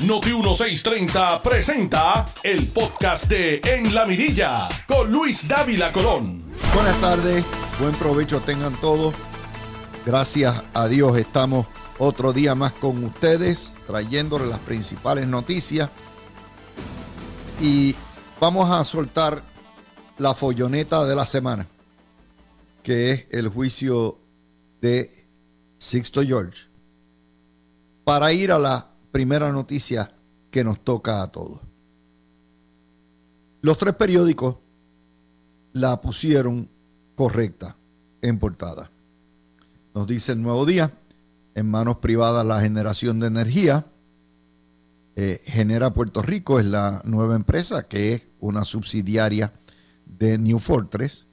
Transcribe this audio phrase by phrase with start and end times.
[0.00, 6.42] Noti 1630 presenta el podcast de En la Mirilla con Luis Dávila Colón.
[6.74, 7.44] Buenas tardes,
[7.78, 9.14] buen provecho tengan todos.
[10.04, 11.66] Gracias a Dios estamos
[11.98, 15.88] otro día más con ustedes, trayéndoles las principales noticias.
[17.60, 17.94] Y
[18.40, 19.44] vamos a soltar
[20.18, 21.68] la folloneta de la semana,
[22.82, 24.18] que es el juicio
[24.80, 25.24] de
[25.78, 26.64] Sixto George,
[28.04, 30.12] para ir a la primera noticia
[30.50, 31.60] que nos toca a todos.
[33.60, 34.56] Los tres periódicos
[35.72, 36.68] la pusieron
[37.14, 37.76] correcta
[38.22, 38.90] en portada.
[39.94, 40.98] Nos dice el nuevo día,
[41.54, 43.86] en manos privadas la generación de energía.
[45.14, 49.52] Eh, Genera Puerto Rico es la nueva empresa que es una subsidiaria
[50.06, 51.28] de New Fortress.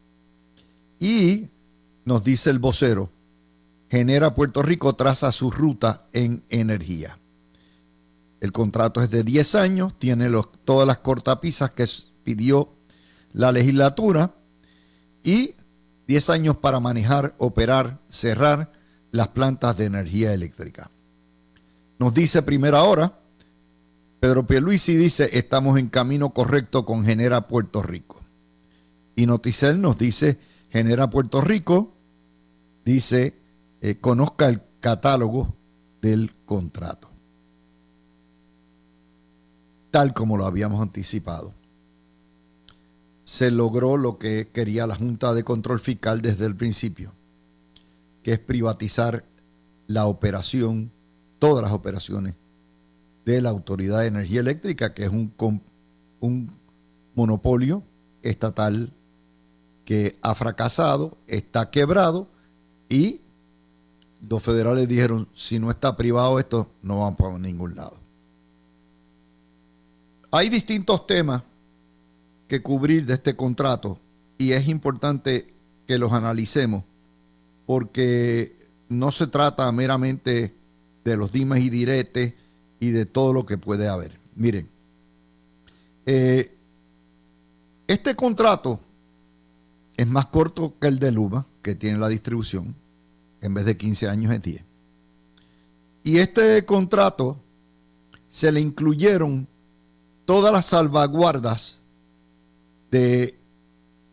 [1.00, 1.50] Y
[2.06, 3.10] nos dice el vocero,
[3.90, 7.18] Genera Puerto Rico traza su ruta en energía.
[8.42, 10.28] El contrato es de 10 años, tiene
[10.66, 11.86] todas las cortapisas que
[12.24, 12.74] pidió
[13.34, 14.34] la legislatura
[15.24, 15.56] y
[16.08, 18.72] 10 años para manejar, operar, cerrar
[19.12, 20.90] las plantas de energía eléctrica.
[22.00, 23.20] Nos dice primera hora,
[24.20, 28.22] Pedro Pierluisi dice, estamos en camino correcto con Genera Puerto Rico.
[29.16, 30.40] Y Noticel nos dice,
[30.72, 31.94] Genera Puerto Rico,
[32.84, 33.36] dice,
[33.82, 35.56] eh, conozca el catálogo
[36.02, 37.11] del contrato.
[39.92, 41.54] Tal como lo habíamos anticipado.
[43.24, 47.14] Se logró lo que quería la Junta de Control Fiscal desde el principio
[48.24, 49.26] que es privatizar
[49.88, 50.92] la operación,
[51.40, 52.36] todas las operaciones
[53.26, 55.34] de la Autoridad de Energía Eléctrica, que es un,
[57.14, 57.84] monopolio
[58.22, 58.94] estatal
[59.86, 62.28] que ha fracasado, está quebrado
[62.88, 63.22] y
[64.22, 68.01] los federales dijeron, si no está privado esto, no vamos para ningún lado.
[70.32, 71.44] Hay distintos temas
[72.48, 74.00] que cubrir de este contrato
[74.38, 75.54] y es importante
[75.86, 76.84] que los analicemos
[77.66, 78.56] porque
[78.88, 80.56] no se trata meramente
[81.04, 82.34] de los dimes y diretes
[82.80, 84.18] y de todo lo que puede haber.
[84.36, 84.70] Miren,
[86.06, 86.56] eh,
[87.88, 88.80] este contrato
[89.98, 92.74] es más corto que el de Luma, que tiene la distribución,
[93.42, 94.64] en vez de 15 años es 10.
[96.04, 97.38] Y este contrato
[98.30, 99.48] se le incluyeron
[100.32, 101.82] todas las salvaguardas
[102.90, 103.38] que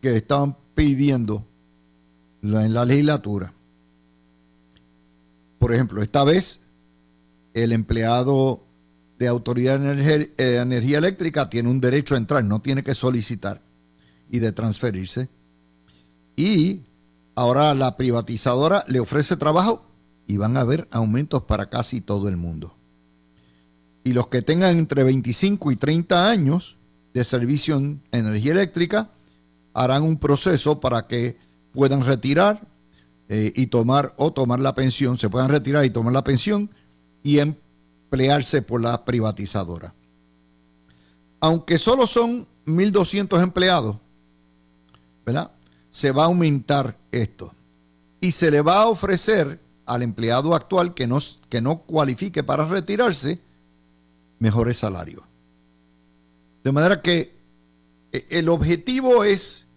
[0.01, 1.45] estaban pidiendo
[2.43, 3.53] en la legislatura.
[5.59, 6.59] Por ejemplo, esta vez
[7.53, 8.65] el empleado
[9.17, 13.61] de Autoridad de eh, Energía, Eléctrica tiene un derecho a entrar, no tiene que solicitar
[14.29, 15.29] y de transferirse.
[16.35, 16.81] Y
[17.33, 19.85] ahora la privatizadora le ofrece trabajo
[20.27, 22.75] y van a haber aumentos para casi todo el mundo.
[24.09, 26.77] Y los que tengan entre 25 y 30 años
[27.13, 29.11] de servicio en energía eléctrica
[29.71, 31.37] harán un proceso para que
[31.73, 32.59] puedan retirar
[33.27, 36.71] eh, y tomar o tomar la pensión, se puedan retirar y tomar la pensión
[37.21, 39.93] y emplearse por la privatizadora.
[41.39, 43.95] Aunque solo son 1.200 empleados,
[45.23, 45.51] ¿verdad?
[45.91, 47.53] Se va a aumentar esto
[48.19, 52.65] y se le va a ofrecer al empleado actual que no, que no cualifique para
[52.65, 53.47] retirarse
[54.39, 55.23] mejores salarios.
[56.63, 57.33] De manera que
[58.11, 59.67] eh, el objetivo es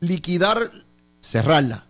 [0.00, 0.70] liquidar
[1.20, 1.86] cerrarla.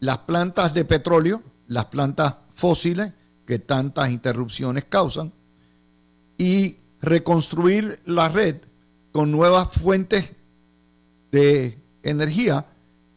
[0.00, 3.12] Las plantas de petróleo, las plantas fósiles
[3.46, 5.32] que tantas interrupciones causan,
[6.38, 8.56] y reconstruir la red
[9.12, 10.32] con nuevas fuentes
[11.30, 12.66] de energía,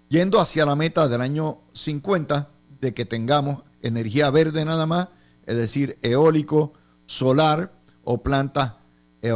[0.10, 2.50] yendo hacia la meta del año 50
[2.82, 5.10] de que tengamos energía verde nada más,
[5.46, 6.74] es decir, eólico,
[7.06, 7.72] solar
[8.06, 8.74] o plantas
[9.22, 9.34] eh,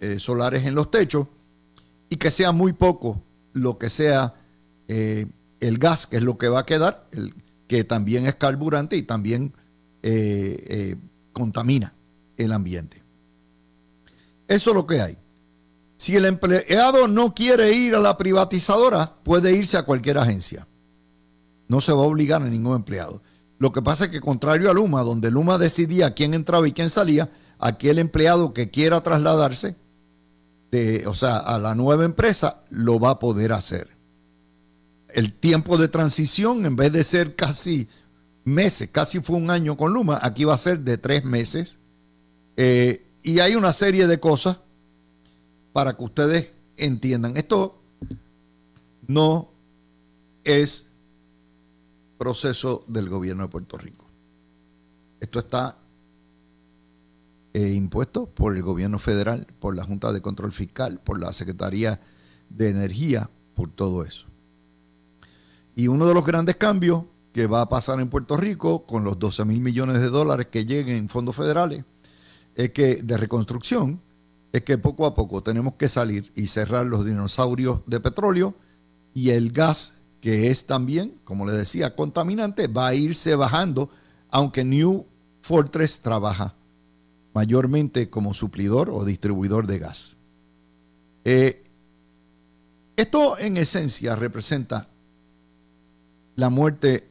[0.00, 1.26] eh, solares en los techos,
[2.10, 3.22] y que sea muy poco
[3.54, 4.34] lo que sea
[4.88, 5.26] eh,
[5.60, 7.32] el gas, que es lo que va a quedar, el,
[7.66, 9.54] que también es carburante y también
[11.32, 11.94] contamina
[12.36, 13.02] el ambiente.
[14.46, 15.16] Eso es lo que hay.
[15.96, 20.66] Si el empleado no quiere ir a la privatizadora, puede irse a cualquier agencia.
[21.68, 23.22] No se va a obligar a ningún empleado.
[23.58, 26.90] Lo que pasa es que contrario a Luma, donde Luma decidía quién entraba y quién
[26.90, 27.30] salía,
[27.64, 29.76] aquí el empleado que quiera trasladarse,
[30.70, 33.94] de, o sea, a la nueva empresa, lo va a poder hacer
[35.14, 37.88] el tiempo de transición, en vez de ser casi
[38.44, 41.78] meses, casi fue un año con Luma, aquí va a ser de tres meses.
[42.56, 44.58] Eh, y hay una serie de cosas
[45.72, 47.36] para que ustedes entiendan.
[47.36, 47.80] Esto
[49.06, 49.52] no
[50.42, 50.88] es
[52.18, 54.04] proceso del gobierno de Puerto Rico.
[55.20, 55.78] Esto está
[57.54, 62.00] eh, impuestos por el gobierno federal, por la Junta de Control Fiscal, por la Secretaría
[62.50, 64.26] de Energía, por todo eso.
[65.76, 69.20] Y uno de los grandes cambios que va a pasar en Puerto Rico con los
[69.20, 71.84] 12 mil millones de dólares que lleguen en fondos federales
[72.56, 74.00] es que de reconstrucción
[74.52, 78.56] es que poco a poco tenemos que salir y cerrar los dinosaurios de petróleo
[79.14, 83.90] y el gas que es también, como le decía, contaminante, va a irse bajando,
[84.30, 85.06] aunque New
[85.40, 86.56] Fortress trabaja
[87.34, 90.16] mayormente como suplidor o distribuidor de gas.
[91.24, 91.64] Eh,
[92.96, 94.88] esto en esencia representa
[96.36, 97.08] la muerte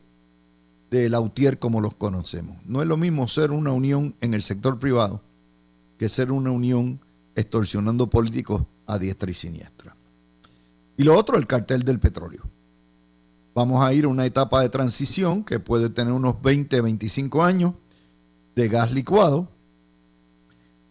[0.90, 2.58] de Lautier como los conocemos.
[2.66, 5.22] No es lo mismo ser una unión en el sector privado
[5.98, 7.00] que ser una unión
[7.36, 9.96] extorsionando políticos a diestra y siniestra.
[10.98, 12.44] Y lo otro, el cartel del petróleo.
[13.56, 17.74] Vamos a ir a una etapa de transición que puede tener unos 20, 25 años
[18.56, 19.48] de gas licuado.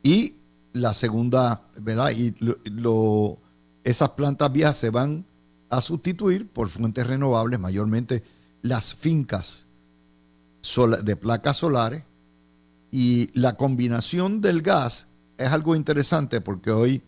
[0.02, 0.34] Y
[0.72, 2.10] la segunda, ¿verdad?
[2.10, 3.38] Y lo,
[3.84, 5.24] esas plantas viejas se van
[5.70, 8.22] a sustituir por fuentes renovables, mayormente
[8.62, 9.66] las fincas
[11.02, 12.04] de placas solares.
[12.90, 15.08] Y la combinación del gas
[15.38, 17.02] es algo interesante porque hoy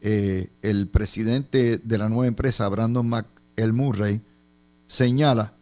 [0.00, 4.22] eh, el presidente de la nueva empresa, Brandon McElmurray,
[4.86, 5.54] señala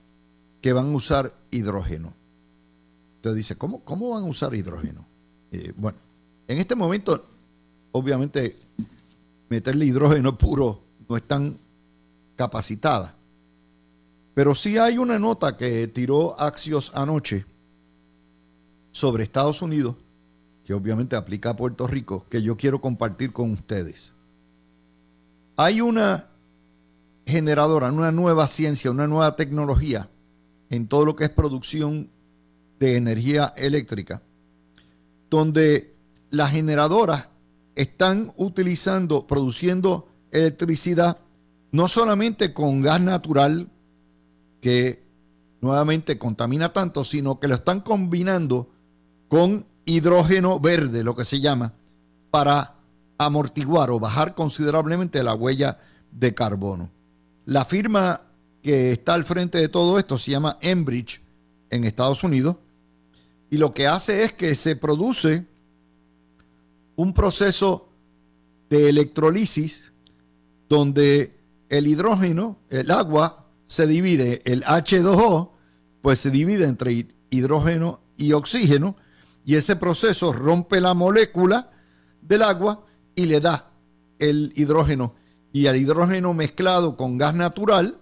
[0.62, 2.14] que van a usar hidrógeno.
[3.16, 5.04] Usted dice, ¿cómo, cómo van a usar hidrógeno?
[5.50, 5.98] Eh, bueno,
[6.48, 7.24] en este momento,
[7.92, 8.56] obviamente,
[9.50, 11.58] meterle hidrógeno puro no es tan
[12.36, 13.14] capacitada.
[14.34, 17.44] Pero sí hay una nota que tiró Axios anoche
[18.90, 19.96] sobre Estados Unidos,
[20.64, 24.14] que obviamente aplica a Puerto Rico, que yo quiero compartir con ustedes.
[25.56, 26.28] Hay una
[27.26, 30.08] generadora, una nueva ciencia, una nueva tecnología
[30.70, 32.08] en todo lo que es producción
[32.78, 34.22] de energía eléctrica,
[35.28, 35.97] donde
[36.30, 37.28] las generadoras
[37.74, 41.18] están utilizando, produciendo electricidad
[41.70, 43.68] no solamente con gas natural,
[44.60, 45.02] que
[45.60, 48.70] nuevamente contamina tanto, sino que lo están combinando
[49.28, 51.74] con hidrógeno verde, lo que se llama,
[52.30, 52.74] para
[53.18, 55.78] amortiguar o bajar considerablemente la huella
[56.10, 56.90] de carbono.
[57.44, 58.22] La firma
[58.62, 61.22] que está al frente de todo esto se llama Enbridge
[61.70, 62.56] en Estados Unidos
[63.50, 65.46] y lo que hace es que se produce
[66.98, 67.88] un proceso
[68.68, 69.92] de electrolisis
[70.68, 71.32] donde
[71.68, 75.50] el hidrógeno, el agua, se divide, el H2O,
[76.02, 78.96] pues se divide entre hidrógeno y oxígeno
[79.44, 81.70] y ese proceso rompe la molécula
[82.20, 82.84] del agua
[83.14, 83.70] y le da
[84.18, 85.14] el hidrógeno.
[85.52, 88.00] Y el hidrógeno mezclado con gas natural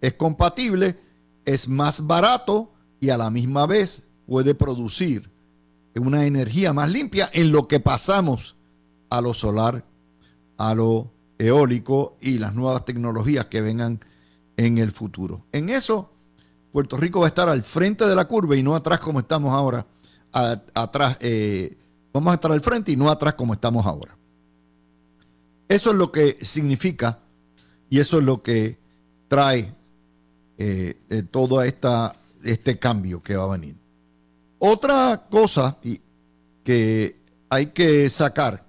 [0.00, 0.98] es compatible,
[1.44, 5.30] es más barato y a la misma vez puede producir
[6.00, 8.56] una energía más limpia en lo que pasamos
[9.10, 9.84] a lo solar,
[10.56, 14.00] a lo eólico y las nuevas tecnologías que vengan
[14.56, 15.44] en el futuro.
[15.52, 16.10] En eso,
[16.72, 19.52] Puerto Rico va a estar al frente de la curva y no atrás como estamos
[19.52, 19.86] ahora.
[20.32, 21.76] atrás, eh,
[22.12, 24.16] vamos a estar al frente y no atrás como estamos ahora.
[25.68, 27.20] Eso es lo que significa
[27.90, 28.78] y eso es lo que
[29.28, 29.74] trae
[30.58, 32.14] eh, eh, todo esta,
[32.44, 33.81] este cambio que va a venir.
[34.64, 35.76] Otra cosa
[36.62, 37.16] que
[37.50, 38.64] hay que sacar.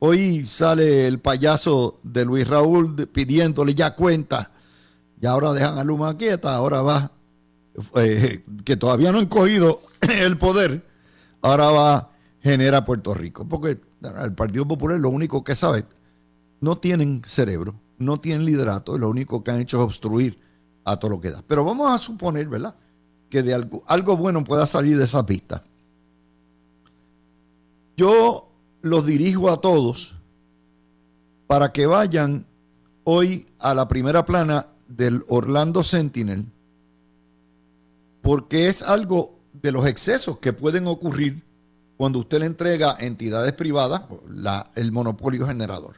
[0.00, 4.50] Hoy sale el payaso de Luis Raúl pidiéndole ya cuenta.
[5.20, 7.12] Y ahora dejan a Luma quieta, ahora va,
[7.94, 10.84] eh, que todavía no han cogido el poder,
[11.40, 12.10] ahora va
[12.42, 13.46] genera Puerto Rico.
[13.46, 13.80] Porque
[14.24, 15.84] el Partido Popular lo único que sabe,
[16.60, 20.40] no tienen cerebro, no tienen liderato, lo único que han hecho es obstruir
[20.84, 21.44] a todo lo que da.
[21.46, 22.74] Pero vamos a suponer, ¿verdad?
[23.32, 25.64] Que de algo, algo bueno pueda salir de esa pista.
[27.96, 28.50] Yo
[28.82, 30.14] los dirijo a todos
[31.46, 32.44] para que vayan
[33.04, 36.44] hoy a la primera plana del Orlando Sentinel,
[38.20, 41.42] porque es algo de los excesos que pueden ocurrir
[41.96, 44.02] cuando usted le entrega a entidades privadas
[44.74, 45.96] el monopolio generador.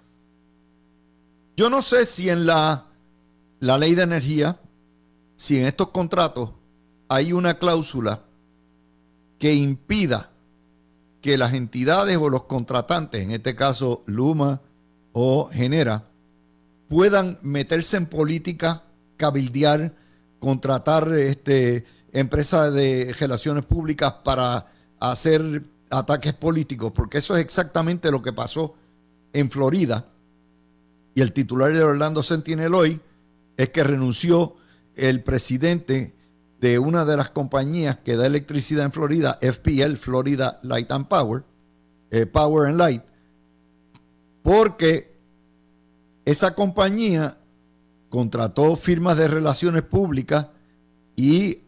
[1.56, 2.86] Yo no sé si en la,
[3.58, 4.60] la ley de energía,
[5.34, 6.50] si en estos contratos
[7.08, 8.22] hay una cláusula
[9.38, 10.30] que impida
[11.20, 14.60] que las entidades o los contratantes, en este caso Luma
[15.12, 16.04] o Genera,
[16.88, 18.82] puedan meterse en política,
[19.16, 19.94] cabildear,
[20.38, 24.66] contratar este, empresas de relaciones públicas para
[25.00, 28.74] hacer ataques políticos, porque eso es exactamente lo que pasó
[29.32, 30.06] en Florida.
[31.14, 33.00] Y el titular de Orlando Sentinel hoy
[33.56, 34.56] es que renunció
[34.94, 36.14] el presidente
[36.64, 41.44] de una de las compañías que da electricidad en Florida, FPL, Florida Light and Power,
[42.10, 43.02] eh, Power and Light,
[44.42, 45.14] porque
[46.24, 47.36] esa compañía
[48.08, 50.46] contrató firmas de relaciones públicas
[51.16, 51.58] y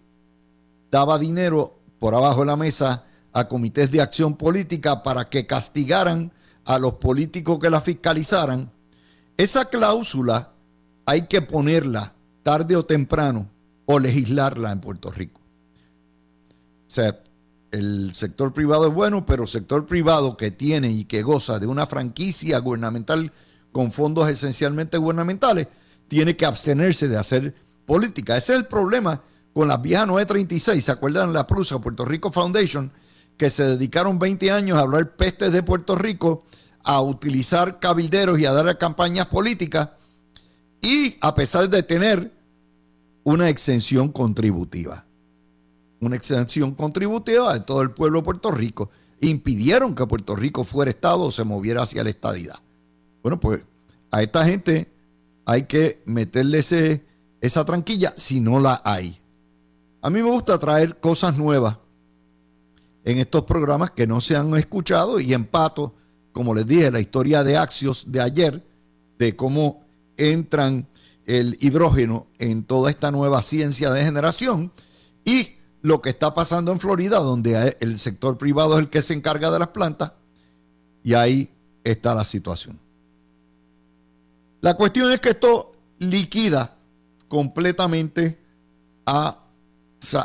[0.91, 6.33] daba dinero por abajo de la mesa a comités de acción política para que castigaran
[6.65, 8.73] a los políticos que la fiscalizaran.
[9.37, 10.53] Esa cláusula
[11.05, 13.51] hay que ponerla tarde o temprano
[13.87, 15.41] o legislarla en Puerto Rico.
[16.87, 17.19] O sea,
[17.71, 21.67] el sector privado es bueno, pero el sector privado que tiene y que goza de
[21.67, 23.33] una franquicia gubernamental
[23.77, 25.69] con fondos esencialmente gubernamentales,
[26.09, 28.35] tiene que abstenerse de hacer política.
[28.35, 29.21] Ese es el problema
[29.53, 30.83] con las viejas 936.
[30.83, 32.91] ¿Se acuerdan la Prusa, Puerto Rico Foundation,
[33.37, 36.45] que se dedicaron 20 años a hablar pestes de Puerto Rico,
[36.85, 39.91] a utilizar cabilderos y a dar campañas políticas?
[40.81, 42.33] Y a pesar de tener
[43.27, 45.07] una exención contributiva
[46.01, 48.91] una exención contributiva de todo el pueblo de Puerto Rico,
[49.21, 52.57] impidieron que Puerto Rico fuera Estado o se moviera hacia la estadidad.
[53.23, 53.63] Bueno, pues
[54.11, 54.91] a esta gente
[55.47, 56.59] hay que meterle
[57.41, 59.19] esa tranquilla si no la hay.
[60.03, 61.79] A mí me gusta traer cosas nuevas
[63.05, 65.95] en estos programas que no se han escuchado y empato,
[66.33, 68.63] como les dije, la historia de Axios de ayer,
[69.19, 69.81] de cómo
[70.17, 70.87] entran
[71.27, 74.73] el hidrógeno en toda esta nueva ciencia de generación
[75.25, 79.15] y lo que está pasando en Florida, donde el sector privado es el que se
[79.15, 80.13] encarga de las plantas,
[81.05, 81.51] y ahí
[81.85, 82.79] está la situación.
[84.61, 86.77] La cuestión es que esto liquida
[87.29, 88.39] completamente
[89.05, 89.45] a,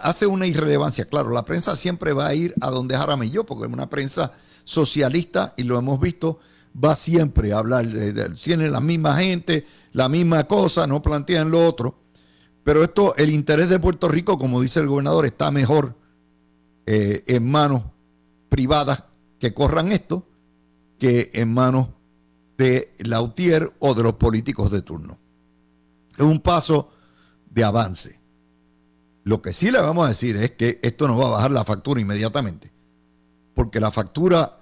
[0.01, 1.05] hace una irrelevancia.
[1.05, 4.31] Claro, la prensa siempre va a ir a donde Jaramillo, porque es una prensa
[4.63, 6.39] socialista, y lo hemos visto,
[6.74, 7.86] va siempre a hablar,
[8.42, 12.00] tiene la misma gente, la misma cosa, no plantean lo otro.
[12.63, 15.96] Pero esto, el interés de Puerto Rico, como dice el gobernador, está mejor
[16.86, 17.84] eh, en manos
[18.50, 19.04] privadas
[19.40, 20.28] que corran esto
[21.00, 21.88] que en manos
[22.58, 25.18] de Lautier o de los políticos de turno.
[26.16, 26.92] Es un paso
[27.50, 28.20] de avance.
[29.24, 31.66] Lo que sí le vamos a decir es que esto nos va a bajar la
[31.66, 32.72] factura inmediatamente,
[33.56, 34.60] porque la factura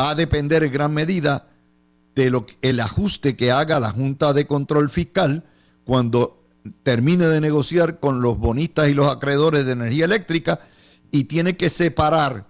[0.00, 1.46] va a depender en gran medida
[2.14, 5.44] de lo, el ajuste que haga la Junta de Control Fiscal
[5.84, 6.38] cuando
[6.82, 10.58] termine de negociar con los bonistas y los acreedores de energía eléctrica
[11.10, 12.46] y tiene que separar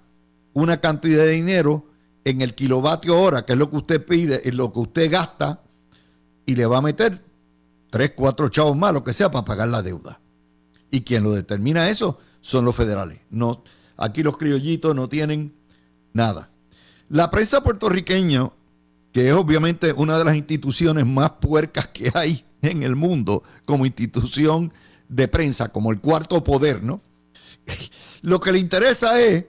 [0.52, 1.86] una cantidad de dinero
[2.24, 5.62] en el kilovatio hora, que es lo que usted pide, es lo que usted gasta,
[6.46, 7.24] y le va a meter
[7.90, 10.20] tres, cuatro chavos más, lo que sea, para pagar la deuda.
[10.90, 13.20] Y quien lo determina eso son los federales.
[13.30, 13.64] No,
[13.96, 15.54] aquí los criollitos no tienen
[16.12, 16.49] nada.
[17.10, 18.52] La prensa puertorriqueña,
[19.12, 23.84] que es obviamente una de las instituciones más puercas que hay en el mundo como
[23.84, 24.72] institución
[25.08, 27.00] de prensa, como el cuarto poder, ¿no?
[28.22, 29.44] Lo que le interesa es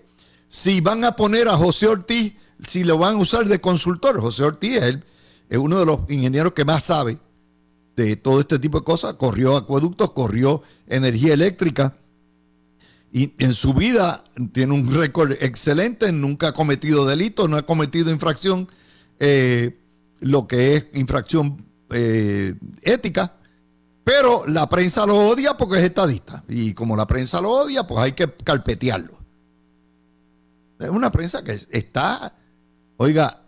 [0.49, 2.33] si van a poner a José Ortiz,
[2.65, 4.19] si lo van a usar de consultor.
[4.19, 7.19] José Ortiz es, uno de los ingenieros que más sabe
[7.95, 9.13] de todo este tipo de cosas.
[9.13, 11.93] Corrió acueductos, corrió energía eléctrica.
[13.13, 18.09] Y en su vida tiene un récord excelente, nunca ha cometido delito, no ha cometido
[18.09, 18.69] infracción,
[19.19, 19.77] eh,
[20.21, 23.35] lo que es infracción eh, ética,
[24.03, 26.43] pero la prensa lo odia porque es estadista.
[26.47, 29.19] Y como la prensa lo odia, pues hay que carpetearlo.
[30.79, 32.33] Es una prensa que está,
[32.97, 33.43] oiga,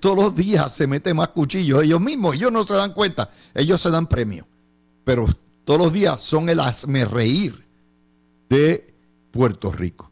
[0.00, 2.36] todos los días se mete más cuchillos ellos mismos.
[2.36, 4.46] Ellos no se dan cuenta, ellos se dan premio.
[5.04, 5.26] Pero
[5.64, 7.66] todos los días son el hazme reír
[8.48, 8.89] de
[9.30, 10.10] Puerto Rico.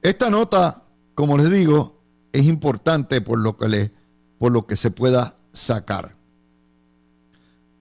[0.00, 2.00] Esta nota, como les digo,
[2.32, 3.92] es importante por lo que, le,
[4.38, 6.16] por lo que se pueda sacar.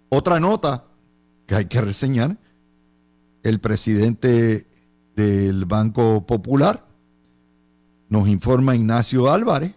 [0.09, 0.85] Otra nota
[1.45, 2.37] que hay que reseñar,
[3.43, 4.67] el presidente
[5.15, 6.85] del Banco Popular
[8.09, 9.75] nos informa Ignacio Álvarez,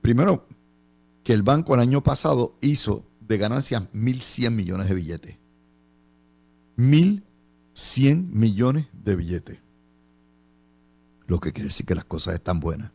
[0.00, 0.46] primero,
[1.24, 5.38] que el banco el año pasado hizo de ganancias 1.100 millones de billetes.
[6.76, 7.33] 1.100
[7.74, 9.58] millones de billetes.
[11.26, 12.92] Lo que quiere decir que las cosas están buenas.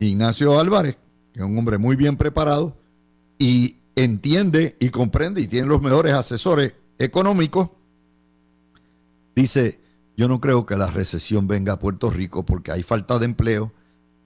[0.00, 0.96] Ignacio Álvarez,
[1.32, 2.76] que es un hombre muy bien preparado
[3.38, 7.68] y entiende y comprende y tiene los mejores asesores económicos,
[9.34, 9.80] dice,
[10.16, 13.72] yo no creo que la recesión venga a Puerto Rico porque hay falta de empleo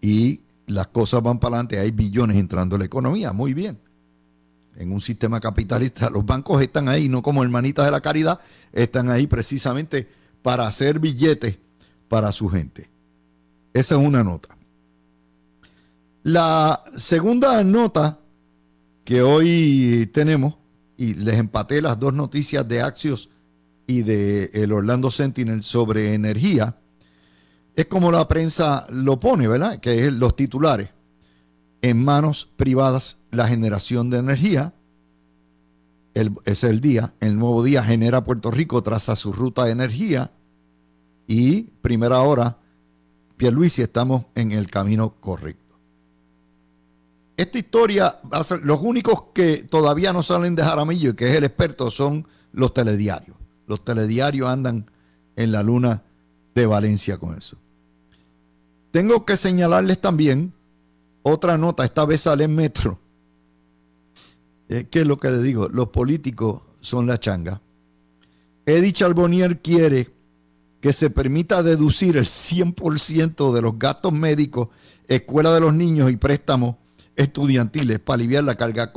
[0.00, 3.78] y las cosas van para adelante, hay billones entrando en la economía, muy bien.
[4.76, 8.40] En un sistema capitalista, los bancos están ahí, no como hermanitas de la caridad,
[8.72, 10.08] están ahí precisamente
[10.42, 11.58] para hacer billetes
[12.08, 12.90] para su gente.
[13.74, 14.56] Esa es una nota.
[16.22, 18.20] La segunda nota
[19.04, 20.54] que hoy tenemos,
[20.96, 23.28] y les empaté las dos noticias de Axios
[23.86, 26.76] y de el Orlando Sentinel sobre energía,
[27.74, 29.80] es como la prensa lo pone, ¿verdad?
[29.80, 30.90] Que es los titulares.
[31.82, 34.72] En manos privadas la generación de energía.
[36.44, 37.14] Es el día.
[37.20, 40.30] El nuevo día genera Puerto Rico, traza su ruta de energía.
[41.26, 42.58] Y primera hora,
[43.36, 45.76] Pierluisi, estamos en el camino correcto.
[47.36, 48.20] Esta historia,
[48.62, 52.72] los únicos que todavía no salen de Jaramillo y que es el experto son los
[52.74, 53.36] telediarios.
[53.66, 54.86] Los telediarios andan
[55.34, 56.02] en la luna
[56.54, 57.56] de Valencia con eso.
[58.90, 60.52] Tengo que señalarles también
[61.22, 62.98] otra nota, esta vez sale en Metro.
[64.68, 65.68] Eh, ¿Qué es lo que le digo?
[65.68, 67.60] Los políticos son la changa.
[68.66, 70.10] Eddie Charbonnier quiere
[70.80, 74.68] que se permita deducir el 100% de los gastos médicos,
[75.06, 76.76] escuela de los niños y préstamos
[77.14, 78.92] estudiantiles para aliviar la carga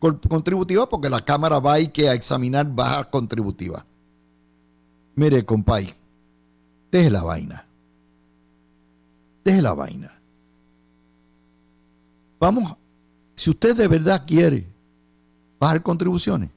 [0.00, 3.86] contributiva, porque la Cámara va a, ir a examinar baja contributiva.
[5.14, 5.94] Mire, compay,
[6.90, 7.66] deje la vaina.
[9.44, 10.19] Deje la vaina.
[12.40, 12.74] Vamos,
[13.34, 14.66] si usted de verdad quiere
[15.60, 16.48] bajar contribuciones,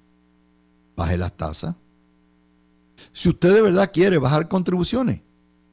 [0.95, 1.75] baje las tasas.
[3.11, 5.19] Si usted de verdad quiere bajar contribuciones,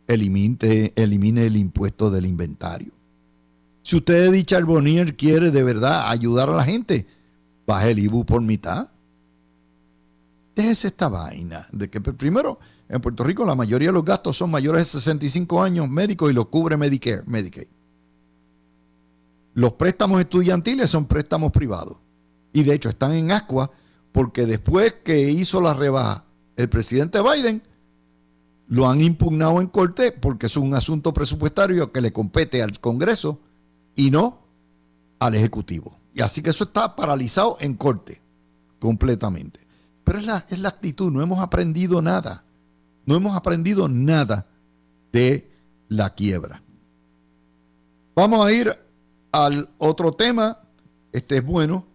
[0.08, 2.92] elimine, elimine el impuesto del inventario.
[3.82, 7.06] Si usted dicha el Bonier quiere de verdad ayudar a la gente,
[7.64, 8.90] baje el IBU por mitad.
[10.56, 14.50] Déjese esta vaina de que primero en Puerto Rico la mayoría de los gastos son
[14.50, 17.68] mayores de 65 años médicos y los cubre Medicare, Medicaid.
[19.54, 21.96] Los préstamos estudiantiles son préstamos privados.
[22.52, 23.70] Y de hecho están en ascua
[24.12, 26.24] porque después que hizo la rebaja
[26.56, 27.62] el presidente Biden,
[28.68, 33.40] lo han impugnado en corte porque es un asunto presupuestario que le compete al Congreso
[33.96, 34.38] y no
[35.18, 35.98] al Ejecutivo.
[36.12, 38.20] Y así que eso está paralizado en corte
[38.78, 39.60] completamente.
[40.04, 42.44] Pero es la, es la actitud, no hemos aprendido nada.
[43.06, 44.46] No hemos aprendido nada
[45.12, 45.50] de
[45.88, 46.62] la quiebra.
[48.14, 48.76] Vamos a ir
[49.32, 50.60] al otro tema.
[51.12, 51.86] Este es bueno.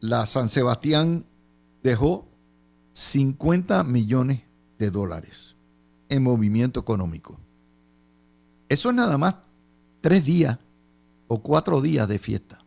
[0.00, 1.26] La San Sebastián
[1.82, 2.28] dejó
[2.92, 4.42] 50 millones
[4.78, 5.56] de dólares
[6.08, 7.38] en movimiento económico.
[8.68, 9.34] Eso es nada más
[10.00, 10.58] tres días
[11.26, 12.64] o cuatro días de fiesta.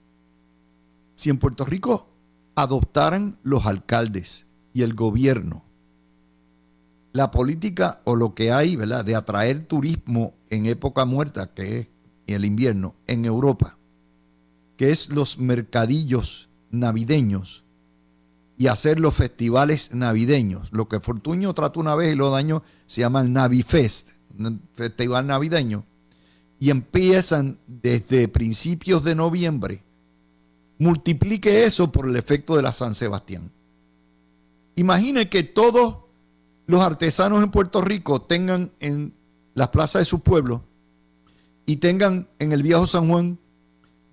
[1.15, 2.09] Si en Puerto Rico
[2.55, 5.63] adoptaran los alcaldes y el gobierno
[7.13, 11.87] la política o lo que hay, ¿verdad?, de atraer turismo en época muerta, que es
[12.27, 13.77] el invierno, en Europa,
[14.77, 17.63] que es los mercadillos navideños
[18.57, 20.69] y hacer los festivales navideños.
[20.71, 24.11] Lo que Fortuño trató una vez y lo daño se llama el Navifest,
[24.73, 25.85] festival navideño,
[26.59, 29.83] y empiezan desde principios de noviembre.
[30.77, 33.51] Multiplique eso por el efecto de la San Sebastián.
[34.75, 35.97] Imagine que todos
[36.67, 39.13] los artesanos en Puerto Rico tengan en
[39.53, 40.61] las plazas de sus pueblos
[41.71, 43.39] y tengan en el viejo San Juan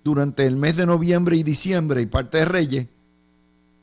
[0.04, 2.86] durante el mes de noviembre y diciembre y parte de Reyes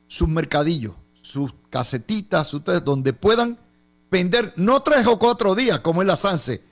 [0.08, 3.60] sus mercadillos, sus casetitas, donde puedan
[4.10, 6.64] vender no tres o cuatro días como es la Sanse,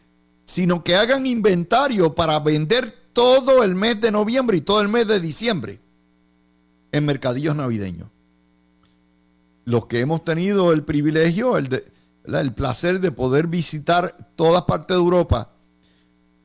[0.45, 5.05] sino que hagan inventario para vender todo el mes de noviembre y todo el mes
[5.05, 5.81] de diciembre
[6.93, 8.07] en mercadillos navideños.
[9.65, 11.83] Los que hemos tenido el privilegio, el,
[12.23, 15.52] el placer de poder visitar todas partes de Europa,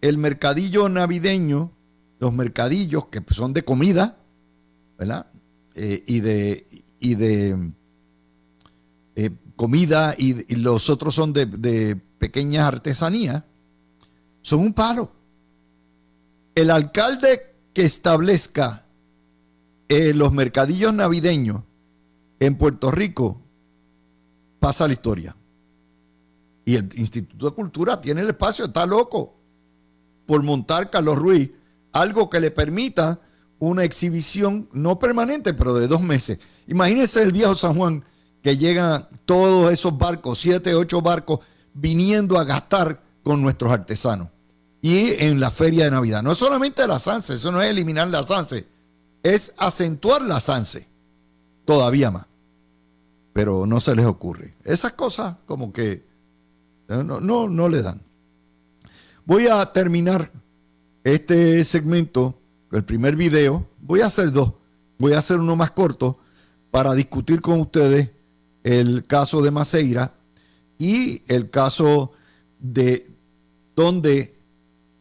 [0.00, 1.72] el mercadillo navideño,
[2.18, 4.18] los mercadillos que son de comida,
[4.98, 5.26] ¿verdad?
[5.74, 6.66] Eh, y de,
[6.98, 7.72] y de
[9.16, 13.44] eh, comida y, los otros son de, de pequeñas artesanías,
[14.42, 15.12] son un palo.
[16.54, 18.86] El alcalde que establezca
[19.88, 21.62] eh, los mercadillos navideños
[22.40, 23.40] en Puerto Rico
[24.60, 25.36] pasa la historia.
[26.64, 29.37] Y el Instituto de Cultura tiene el espacio, está loco
[30.28, 31.50] por montar Carlos Ruiz
[31.90, 33.18] algo que le permita
[33.58, 36.38] una exhibición no permanente, pero de dos meses.
[36.66, 38.04] Imagínense el viejo San Juan
[38.42, 41.40] que llegan todos esos barcos, siete, ocho barcos,
[41.72, 44.28] viniendo a gastar con nuestros artesanos.
[44.82, 46.22] Y en la feria de Navidad.
[46.22, 48.66] No solamente la SANSE, eso no es eliminar la SANSE,
[49.22, 50.86] es acentuar la SANSE
[51.64, 52.26] todavía más.
[53.32, 54.56] Pero no se les ocurre.
[54.62, 56.06] Esas cosas como que
[56.88, 58.07] eh, no, no, no le dan.
[59.28, 60.32] Voy a terminar
[61.04, 62.40] este segmento,
[62.72, 63.68] el primer video.
[63.82, 64.54] Voy a hacer dos.
[64.96, 66.18] Voy a hacer uno más corto
[66.70, 68.08] para discutir con ustedes
[68.64, 70.14] el caso de Maceira
[70.78, 72.12] y el caso
[72.58, 73.10] de
[73.76, 74.34] donde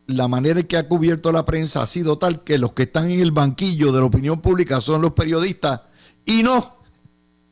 [0.08, 3.10] la manera en que ha cubierto la prensa ha sido tal que los que están
[3.10, 5.84] en el banquillo de la opinión pública son los periodistas
[6.26, 6.80] y no,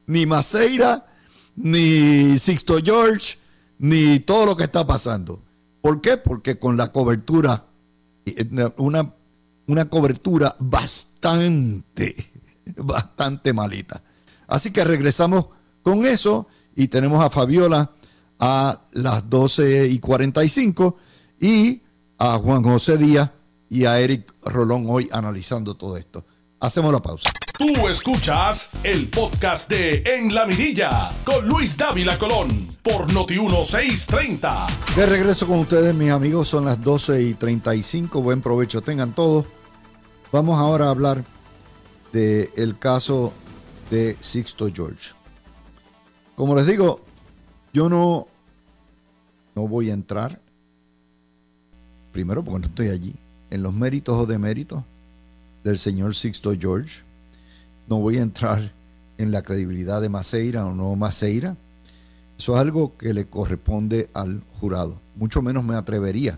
[0.08, 1.08] ni Maceira,
[1.56, 3.38] ni Sixto George,
[3.80, 5.42] ni todo lo que está pasando.
[5.86, 6.18] ¿Por qué?
[6.18, 7.64] Porque con la cobertura,
[8.26, 9.14] eh, una,
[9.68, 12.16] una cobertura bastante,
[12.78, 14.02] bastante malita.
[14.48, 15.46] Así que regresamos
[15.84, 17.92] con eso y tenemos a Fabiola
[18.40, 20.98] a las 12 y 45
[21.40, 21.84] y
[22.18, 23.30] a Juan José Díaz
[23.70, 26.26] y a Eric Rolón hoy analizando todo esto.
[26.60, 27.30] Hacemos la pausa.
[27.58, 34.68] Tú escuchas el podcast de En la Mirilla con Luis Dávila Colón por Noti 1630.
[34.96, 38.22] De regreso con ustedes, mis amigos, son las 12 y 35.
[38.22, 39.46] Buen provecho tengan todos.
[40.32, 41.24] Vamos ahora a hablar
[42.14, 43.34] del el caso
[43.92, 45.12] de Sixto George.
[46.36, 47.02] Como les digo,
[47.74, 48.28] yo no,
[49.56, 50.40] no voy a entrar,
[52.12, 53.16] primero porque no estoy allí,
[53.50, 54.84] en los méritos o deméritos
[55.66, 57.02] del señor Sixto George.
[57.88, 58.72] No voy a entrar
[59.18, 61.58] en la credibilidad de Maceira o no Maceira.
[62.38, 65.02] Eso es algo que le corresponde al jurado.
[65.16, 66.38] Mucho menos me atrevería,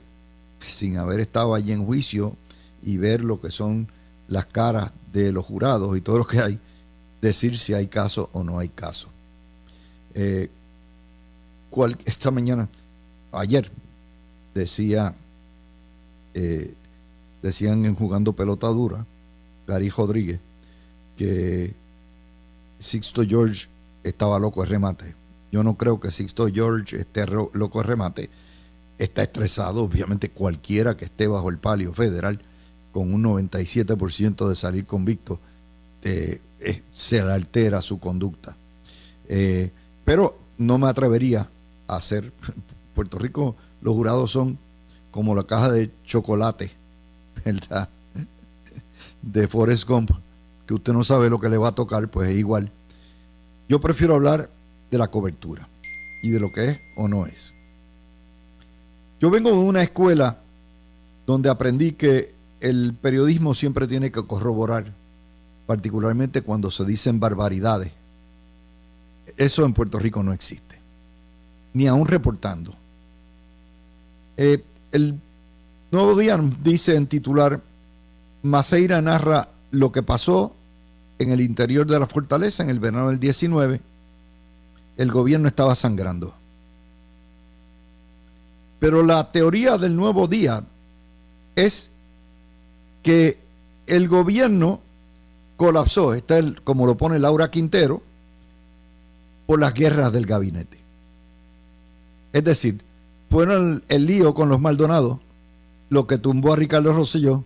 [0.59, 2.37] sin haber estado allí en juicio
[2.81, 3.89] y ver lo que son
[4.29, 6.59] las caras de los jurados y todo lo que hay,
[7.21, 9.09] decir si hay caso o no hay caso.
[10.13, 10.49] Eh,
[12.05, 12.69] esta mañana,
[13.33, 13.69] ayer,
[14.53, 15.13] decía,
[16.33, 16.73] eh,
[17.41, 19.05] decían en jugando pelota dura,
[19.67, 20.39] Gary Rodríguez,
[21.17, 21.73] que
[22.79, 23.67] Sixto George
[24.03, 25.15] estaba loco de remate.
[25.51, 28.29] Yo no creo que Sixto George esté loco de remate.
[28.97, 32.41] Está estresado, obviamente cualquiera que esté bajo el palio federal
[32.91, 35.39] con un 97% de salir convicto,
[36.01, 36.41] eh,
[36.93, 38.55] se altera su conducta.
[39.27, 39.71] Eh,
[40.03, 41.47] pero no me atrevería
[41.87, 42.31] a hacer.
[42.95, 44.57] Puerto Rico, los jurados son
[45.11, 46.71] como la caja de chocolate,
[47.45, 47.89] ¿verdad?
[49.31, 50.11] De Forrest Gump,
[50.65, 52.71] que usted no sabe lo que le va a tocar, pues es igual.
[53.67, 54.49] Yo prefiero hablar
[54.89, 55.67] de la cobertura
[56.23, 57.53] y de lo que es o no es.
[59.19, 60.39] Yo vengo de una escuela
[61.25, 64.85] donde aprendí que el periodismo siempre tiene que corroborar,
[65.65, 67.91] particularmente cuando se dicen barbaridades.
[69.35, 70.79] Eso en Puerto Rico no existe,
[71.73, 72.73] ni aún reportando.
[74.37, 75.19] Eh, el
[75.91, 77.61] Nuevo Día dice en titular,
[78.43, 80.55] Maceira narra lo que pasó
[81.19, 83.81] en el interior de la fortaleza en el verano del 19.
[84.97, 86.33] El gobierno estaba sangrando.
[88.79, 90.63] Pero la teoría del Nuevo Día
[91.55, 91.89] es
[93.03, 93.39] que
[93.87, 94.81] el gobierno
[95.55, 98.03] colapsó, está el, como lo pone Laura Quintero,
[99.47, 100.77] por las guerras del gabinete.
[102.33, 102.81] Es decir,
[103.29, 105.19] fueron el, lío con los Maldonados
[105.89, 107.43] lo que tumbó a Ricardo Rosselló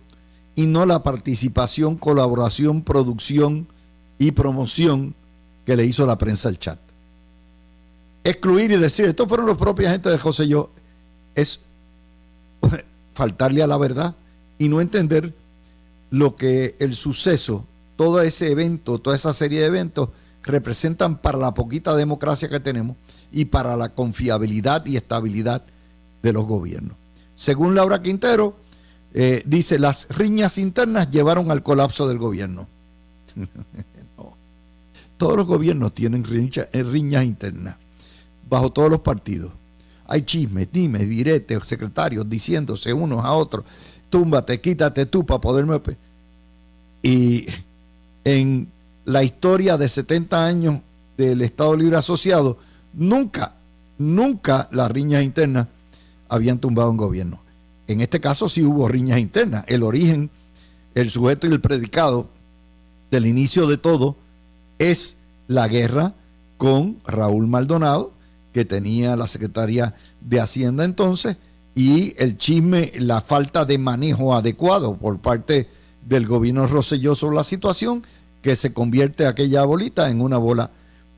[0.54, 3.68] y no la participación, colaboración, producción
[4.18, 5.14] y promoción
[5.64, 6.78] que le hizo la prensa al chat.
[8.24, 10.70] Excluir y decir, estos fueron los propios agentes de Rosselló,
[11.34, 11.60] es
[13.14, 14.14] faltarle a la verdad
[14.58, 15.34] y no entender
[16.10, 20.10] lo que el suceso, todo ese evento, toda esa serie de eventos
[20.42, 22.96] representan para la poquita democracia que tenemos
[23.30, 25.62] y para la confiabilidad y estabilidad
[26.22, 26.96] de los gobiernos.
[27.34, 28.56] Según Laura Quintero,
[29.14, 32.68] eh, dice, las riñas internas llevaron al colapso del gobierno.
[35.16, 37.76] Todos los gobiernos tienen eh, riñas internas,
[38.48, 39.52] bajo todos los partidos.
[40.08, 43.64] Hay chismes, dimes, diretes, secretarios diciéndose unos a otros
[44.12, 45.80] túmbate, quítate tú para poderme...
[47.02, 47.46] Y
[48.22, 48.68] en
[49.04, 50.80] la historia de 70 años
[51.16, 52.58] del Estado Libre Asociado,
[52.92, 53.56] nunca,
[53.98, 55.66] nunca las riñas internas
[56.28, 57.41] habían tumbado un gobierno.
[57.92, 59.64] En este caso sí hubo riñas internas.
[59.68, 60.30] El origen,
[60.94, 62.28] el sujeto y el predicado
[63.10, 64.16] del inicio de todo
[64.78, 66.14] es la guerra
[66.56, 68.12] con Raúl Maldonado,
[68.52, 71.36] que tenía la Secretaría de Hacienda entonces,
[71.74, 75.68] y el chisme, la falta de manejo adecuado por parte
[76.06, 78.02] del gobierno Rosselló sobre la situación,
[78.42, 80.70] que se convierte aquella bolita en una bola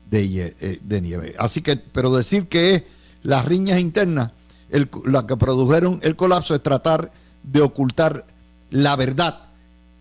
[0.09, 1.35] de, eh, de nieve.
[1.37, 2.85] Así que, pero decir que
[3.23, 4.31] las riñas internas,
[4.69, 7.11] la que produjeron el colapso, es tratar
[7.43, 8.25] de ocultar
[8.69, 9.39] la verdad,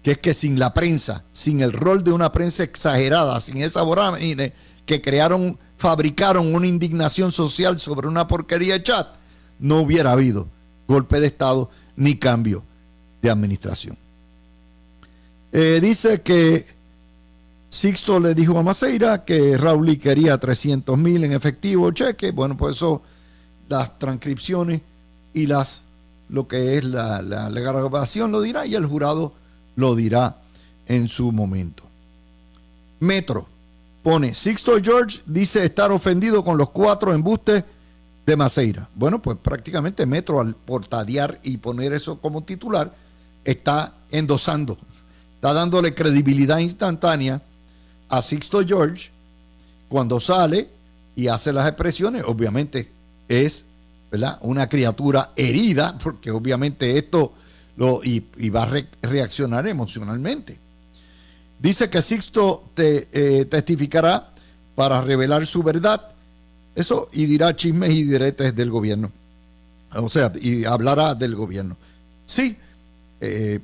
[0.03, 3.83] que es que sin la prensa, sin el rol de una prensa exagerada, sin esa
[3.83, 4.53] vorágine
[4.87, 9.09] que crearon, fabricaron una indignación social sobre una porquería de chat,
[9.59, 10.49] no hubiera habido
[10.87, 12.65] golpe de Estado ni cambio
[13.23, 13.97] de administración.
[15.53, 16.67] Eh, dice que
[17.75, 22.31] Sixto le dijo a Maceira que Raúl quería 300 mil en efectivo cheque.
[22.31, 23.03] Bueno, pues eso,
[23.75, 24.81] las transcripciones
[25.33, 25.85] y las
[26.29, 29.33] lo que es la, la, la grabación lo dirá y el jurado
[29.77, 30.39] lo dirá
[30.87, 31.85] en su momento.
[33.01, 33.47] Metro
[34.03, 37.65] pone, Sixto George dice estar ofendido con los cuatro embustes
[38.25, 38.89] de Maceira.
[38.95, 42.93] Bueno, pues prácticamente Metro al portadear y poner eso como titular
[43.45, 44.79] está endosando,
[45.35, 47.43] está dándole credibilidad instantánea
[48.09, 49.11] a Sixto George
[49.89, 50.71] cuando sale
[51.17, 52.25] y hace las expresiones.
[52.27, 52.94] Obviamente
[53.29, 53.67] es
[54.11, 54.39] ¿verdad?
[54.43, 57.33] una criatura herida, porque obviamente esto
[57.77, 60.59] lo, y, va a reaccionar emocionalmente.
[61.59, 64.33] Dice que Sixto te, eh, testificará
[64.75, 66.11] para revelar su verdad.
[66.75, 69.11] Eso y dirá chismes y diretes del gobierno.
[69.97, 71.77] O sea, y hablará del gobierno.
[72.27, 72.57] Sí,
[73.21, 73.61] eh,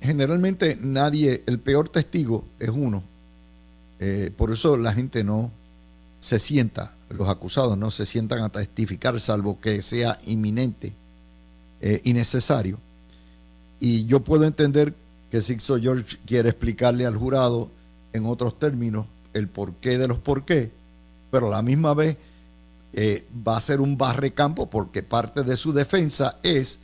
[0.00, 3.02] generalmente nadie, el peor testigo es uno.
[3.98, 5.50] Eh, por eso la gente no
[6.20, 10.92] se sienta, los acusados no se sientan a testificar, salvo que sea inminente
[11.80, 12.78] eh, y necesario.
[13.80, 14.94] Y yo puedo entender
[15.30, 17.70] que Sixto George quiere explicarle al jurado
[18.12, 20.70] en otros términos el porqué de los por qué,
[21.30, 22.16] pero a la misma vez
[22.92, 26.78] eh, va a ser un barrecampo porque parte de su defensa es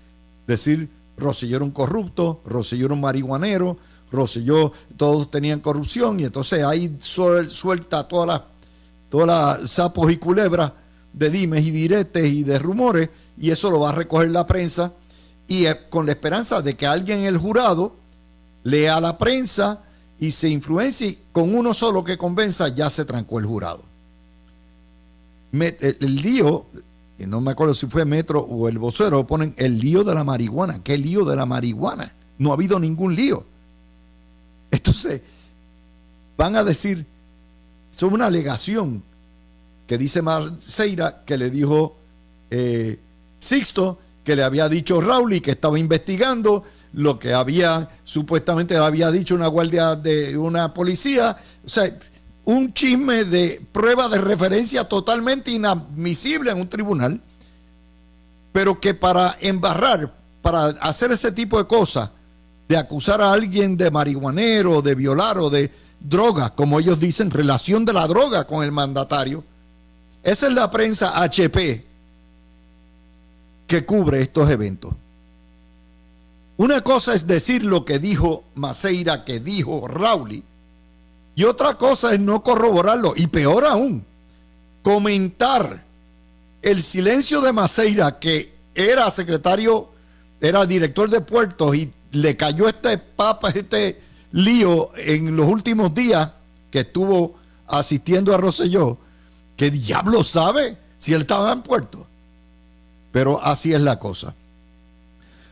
[0.46, 3.76] decir, Rosselló era un corrupto, Rosselló era un marihuanero,
[4.10, 8.42] Rosselló, todos tenían corrupción y entonces ahí suelta todas las,
[9.10, 10.72] todas las sapos y culebras
[11.12, 14.92] de dimes y diretes y de rumores y eso lo va a recoger la prensa
[15.46, 17.96] y eh, con la esperanza de que alguien en el jurado
[18.62, 19.82] lea la prensa
[20.18, 23.82] y se influencie con uno solo que convenza, ya se trancó el jurado.
[25.52, 26.66] el, lío,
[27.26, 30.82] no me acuerdo si fue Metro o el vocero, ponen el lío de la marihuana.
[30.82, 32.12] ¿Qué lío de la marihuana?
[32.38, 33.46] No ha habido ningún lío.
[34.70, 35.22] Entonces,
[36.36, 37.06] van a decir,
[38.06, 39.02] es una alegación
[39.86, 41.96] que dice Marceira que le dijo
[42.50, 42.98] eh,
[43.38, 49.10] Sixto, que le había dicho Raúl y que estaba investigando lo que había supuestamente había
[49.10, 51.36] dicho una guardia de una policía.
[51.64, 51.90] O sea,
[52.44, 57.20] un chisme de prueba de referencia totalmente inadmisible en un tribunal,
[58.52, 62.10] pero que para embarrar, para hacer ese tipo de cosas,
[62.68, 67.84] de acusar a alguien de marihuanero, de violar o de droga, como ellos dicen, relación
[67.84, 69.44] de la droga con el mandatario,
[70.22, 71.84] esa es la prensa HP
[73.66, 74.92] que cubre estos eventos.
[76.56, 80.44] Una cosa es decir lo que dijo Maceira, que dijo Rauli,
[81.34, 83.14] y otra cosa es no corroborarlo.
[83.16, 84.04] Y peor aún,
[84.82, 85.84] comentar
[86.60, 89.88] el silencio de Maceira, que era secretario,
[90.40, 93.98] era director de puertos y le cayó este papa, este
[94.32, 96.30] lío en los últimos días
[96.70, 98.98] que estuvo asistiendo a Rosselló.
[99.56, 102.06] ¿Qué diablo sabe si él estaba en puerto?
[103.12, 104.34] Pero así es la cosa.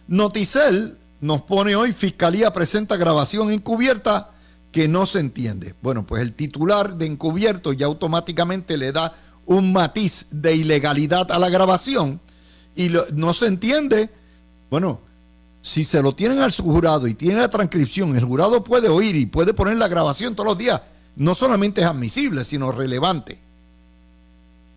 [0.07, 4.31] Noticel nos pone hoy, Fiscalía presenta grabación encubierta
[4.73, 5.75] que no se entiende.
[5.83, 9.13] Bueno, pues el titular de encubierto ya automáticamente le da
[9.47, 12.21] un matiz de ilegalidad a la grabación
[12.77, 14.11] y no se entiende.
[14.71, 15.01] Bueno,
[15.69, 19.27] si se lo tienen al jurado y tiene la transcripción, el jurado puede oír y
[19.27, 20.81] puede poner la grabación todos los días.
[21.15, 23.39] No solamente es admisible, sino relevante.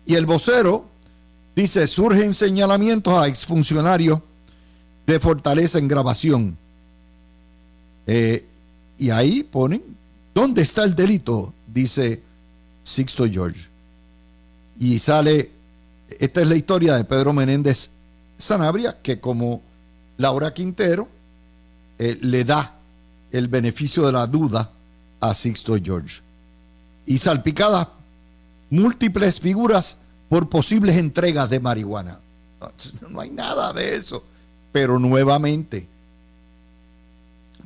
[0.04, 0.84] Y el vocero
[1.56, 4.20] dice, surgen señalamientos a exfuncionarios
[5.06, 6.58] de fortaleza en grabación.
[8.06, 8.44] Eh,
[8.98, 9.82] y ahí ponen,
[10.34, 11.54] ¿dónde está el delito?
[11.66, 12.20] Dice
[12.84, 13.66] Sixto George.
[14.78, 15.52] Y sale,
[16.20, 17.88] esta es la historia de Pedro Menéndez
[18.36, 19.62] Sanabria, que como
[20.22, 21.08] Laura Quintero
[21.98, 22.76] eh, le da
[23.32, 24.70] el beneficio de la duda
[25.20, 26.20] a Sixto George.
[27.06, 27.88] Y salpicadas
[28.70, 32.18] múltiples figuras por posibles entregas de marihuana.
[33.10, 34.22] No hay nada de eso.
[34.70, 35.88] Pero nuevamente,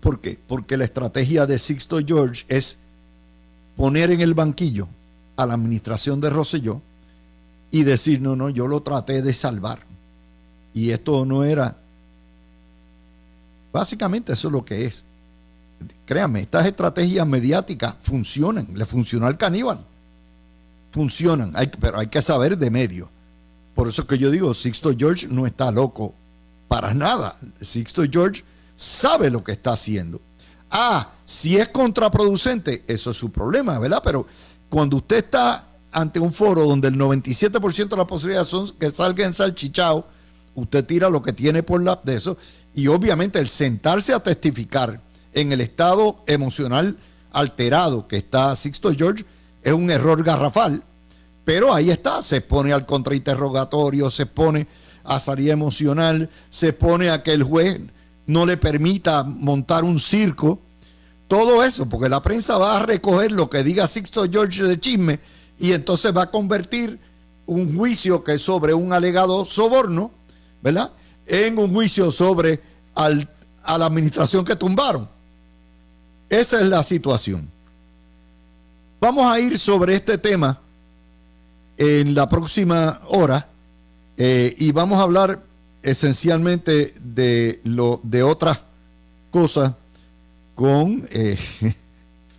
[0.01, 0.39] ¿por qué?
[0.49, 2.79] Porque la estrategia de Sixto George es
[3.77, 4.89] poner en el banquillo
[5.37, 6.81] a la administración de Rosselló
[7.71, 9.81] y decir, no, no, yo lo traté de salvar.
[10.73, 11.77] Y esto no era...
[13.77, 15.05] Básicamente eso es lo que es.
[16.07, 19.85] Créanme, estas estrategias mediáticas funcionan, le funcionó al caníbal.
[20.93, 23.11] Funcionan, pero hay que saber de medio.
[23.75, 26.15] Por eso que yo digo, Sixto George no está loco
[26.69, 27.37] para nada.
[27.61, 28.43] Sixto George
[28.77, 30.23] sabe lo que está haciendo.
[30.71, 34.01] Ah, si es contraproducente, eso es su problema, ¿verdad?
[34.03, 34.27] Pero
[34.71, 39.27] cuando usted está ante un foro donde el 97% de las posibilidades son que salga
[39.27, 40.07] en salchichao,
[40.55, 42.39] usted tira lo que tiene por la de eso.
[42.77, 45.01] Y obviamente el sentarse a testificar
[45.33, 46.99] en el estado emocional
[47.33, 49.25] alterado que está Sixto George
[49.63, 50.85] es un error garrafal.
[51.47, 54.67] Pero ahí está, se pone al contrainterrogatorio, se pone
[55.05, 57.81] a salida emocional, se pone a que el juez
[58.27, 60.61] no le permita montar un circo.
[61.29, 65.19] Todo eso, porque la prensa va a recoger lo que diga Sixto George de chisme
[65.59, 66.99] y entonces va a convertir
[67.47, 70.11] un juicio que es sobre un alegado soborno,
[70.61, 70.93] ¿verdad?
[71.27, 72.61] En un juicio sobre
[72.95, 73.29] al,
[73.63, 75.09] a la administración que tumbaron.
[76.29, 77.49] Esa es la situación.
[79.01, 80.59] Vamos a ir sobre este tema
[81.77, 83.49] en la próxima hora
[84.17, 85.43] eh, y vamos a hablar
[85.83, 88.63] esencialmente de, lo, de otras
[89.31, 89.73] cosas
[90.55, 91.39] con eh,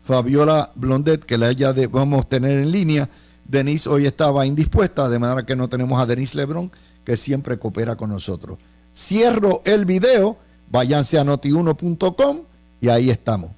[0.03, 3.07] Fabiola Blondet, que la ya vamos a tener en línea.
[3.45, 6.71] Denise hoy estaba indispuesta, de manera que no tenemos a Denise Lebron,
[7.05, 8.57] que siempre coopera con nosotros.
[8.97, 10.37] Cierro el video,
[10.71, 12.41] váyanse a notiuno.com
[12.81, 13.51] y ahí estamos.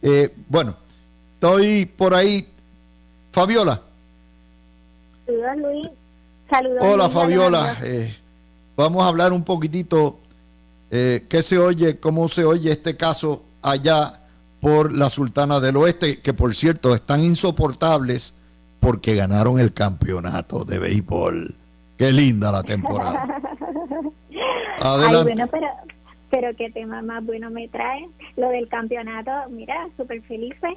[0.00, 0.74] Eh, bueno,
[1.34, 2.48] estoy por ahí.
[3.30, 3.82] Fabiola.
[5.26, 5.90] Saludos, Luis.
[6.48, 6.78] Saludos.
[6.80, 7.76] Hola, Fabiola.
[7.82, 8.16] Eh,
[8.74, 10.18] vamos a hablar un poquitito
[10.90, 14.22] eh, qué se oye, cómo se oye este caso allá
[14.62, 18.32] por la Sultana del Oeste, que por cierto están insoportables
[18.80, 21.54] porque ganaron el campeonato de béisbol.
[21.98, 23.42] Qué linda la temporada.
[24.80, 25.22] Adelante.
[25.22, 25.68] bueno, pero,
[26.30, 28.08] pero qué tema más bueno me trae.
[28.36, 30.74] Lo del campeonato, mira, súper felices.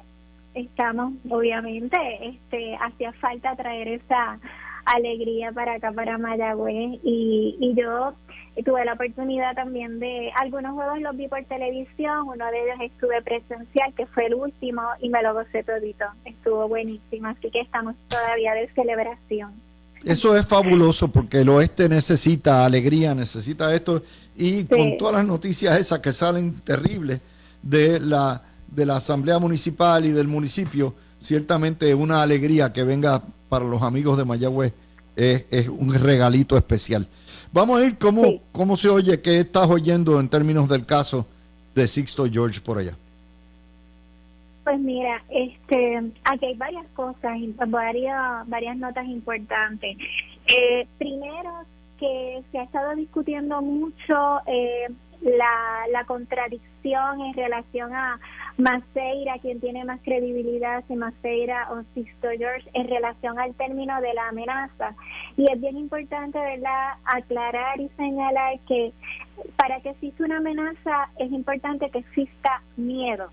[0.54, 4.38] Estamos, obviamente, este, hacía falta traer esa
[4.84, 7.00] alegría para acá, para Mayagüez.
[7.02, 8.14] Y, y yo
[8.64, 13.22] tuve la oportunidad también de, algunos juegos los vi por televisión, uno de ellos estuve
[13.22, 16.04] presencial, que fue el último, y me lo gocé todito.
[16.24, 19.54] Estuvo buenísimo, así que estamos todavía de celebración.
[20.04, 24.02] Eso es fabuloso porque el oeste necesita alegría, necesita esto,
[24.36, 27.20] y con todas las noticias esas que salen terribles
[27.62, 33.64] de la, de la Asamblea Municipal y del municipio, ciertamente una alegría que venga para
[33.64, 34.72] los amigos de Mayagüez
[35.14, 37.06] es, es un regalito especial.
[37.52, 41.26] Vamos a ir cómo, cómo se oye, qué estás oyendo en términos del caso
[41.74, 42.96] de Sixto George por allá.
[44.64, 49.96] Pues mira, este, aquí hay varias cosas, varias, varias notas importantes.
[50.46, 51.64] Eh, primero,
[51.98, 54.88] que se ha estado discutiendo mucho eh,
[55.20, 58.20] la, la contradicción en relación a
[58.56, 64.14] Maceira, quien tiene más credibilidad, si Maceira o Sixto George, en relación al término de
[64.14, 64.94] la amenaza.
[65.36, 68.92] Y es bien importante, ¿verdad?, aclarar y señalar que
[69.56, 73.30] para que exista una amenaza es importante que exista miedo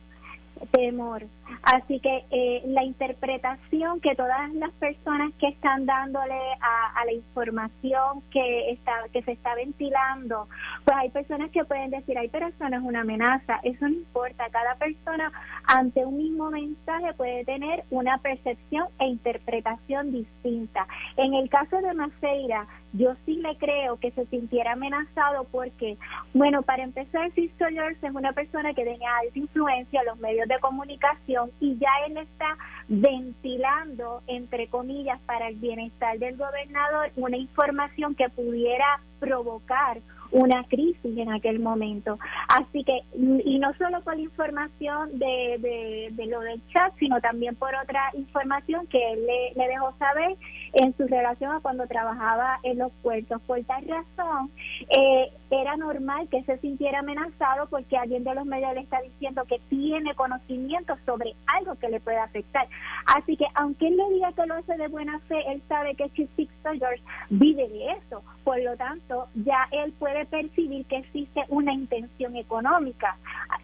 [0.71, 1.23] temor.
[1.63, 8.21] Así que eh, la interpretación que todas las personas que están dándole a, la información
[8.31, 10.47] que está que se está ventilando,
[10.83, 14.49] pues hay personas que pueden decir, ay, pero es una amenaza, eso no importa.
[14.51, 15.31] Cada persona
[15.65, 20.85] ante un mismo mensaje puede tener una percepción e interpretación distinta.
[21.17, 25.97] En el caso de Maceira, yo sí le creo que se sintiera amenazado porque,
[26.33, 30.47] bueno, para empezar, Sisto George es una persona que tenía alta influencia en los medios
[30.47, 37.37] de comunicación y ya él está ventilando, entre comillas, para el bienestar del gobernador una
[37.37, 39.99] información que pudiera provocar
[40.31, 42.19] una crisis en aquel momento.
[42.47, 47.73] Así que, y no solo por la información de, lo del chat, sino también por
[47.75, 50.35] otra información que él le, le, dejó saber
[50.73, 53.41] en su relación a cuando trabajaba en los puertos.
[53.43, 54.51] Por tal razón,
[54.89, 59.43] eh, era normal que se sintiera amenazado porque alguien de los medios le está diciendo
[59.45, 62.67] que tiene conocimiento sobre algo que le puede afectar.
[63.05, 66.09] Así que, aunque él le diga que lo hace de buena fe, él sabe que
[66.09, 68.21] Sixto George vive de eso.
[68.43, 73.17] Por lo tanto, ya él puede percibir que existe una intención económica.